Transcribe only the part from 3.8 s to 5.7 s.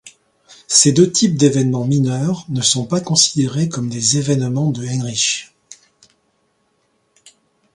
des événements de Heinrich.